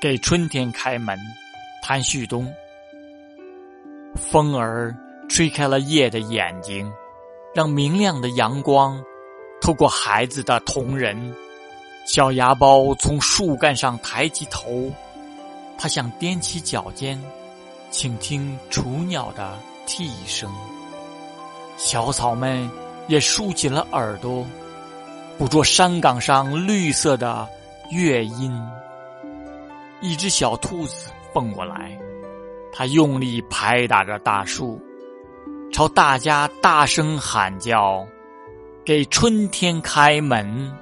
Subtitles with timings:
[0.00, 1.18] 给春天开门，
[1.82, 2.50] 谭旭东。
[4.16, 4.96] 风儿
[5.28, 6.90] 吹开了夜的眼睛，
[7.54, 8.98] 让明亮的阳光
[9.60, 11.34] 透过孩子的瞳仁。
[12.06, 14.90] 小芽苞从树干上抬起头，
[15.76, 17.22] 它想踮起脚尖，
[17.90, 20.50] 倾听雏鸟的啼声。
[21.76, 22.68] 小草们
[23.06, 24.46] 也竖起了耳朵，
[25.36, 27.46] 捕捉山岗上绿色的
[27.90, 28.50] 乐音。
[30.00, 31.98] 一只小兔子蹦过来，
[32.72, 34.80] 它用力拍打着大树，
[35.72, 38.06] 朝大家大声喊叫
[38.84, 40.72] ：“给春天开门！”